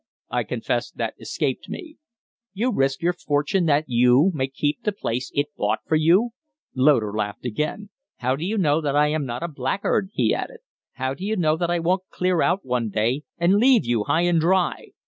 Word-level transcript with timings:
I 0.31 0.45
confess 0.45 0.89
that 0.89 1.13
escaped 1.19 1.69
me." 1.69 1.97
"You 2.53 2.71
risk 2.73 3.03
your 3.03 3.13
fortune 3.13 3.67
that 3.67 3.83
you, 3.85 4.31
may 4.33 4.47
keep 4.47 4.81
the 4.81 4.91
place 4.91 5.29
it 5.35 5.55
bought 5.55 5.81
for 5.85 5.95
you?" 5.95 6.31
Loder 6.73 7.13
laughed 7.13 7.45
again. 7.45 7.91
"How 8.17 8.35
do 8.35 8.43
you 8.43 8.57
know 8.57 8.81
that 8.81 8.95
I 8.95 9.09
am 9.09 9.27
not 9.27 9.43
a 9.43 9.47
blackguard?" 9.47 10.09
he 10.13 10.33
added. 10.33 10.61
"How 10.93 11.13
do 11.13 11.23
you 11.23 11.35
know 11.35 11.55
that 11.55 11.69
I 11.69 11.77
won't 11.77 12.09
clear 12.09 12.41
out 12.41 12.65
one 12.65 12.89
day 12.89 13.25
and 13.37 13.57
leave 13.57 13.85
you 13.85 14.05
high 14.05 14.21
and 14.23 14.39
dry? 14.39 14.93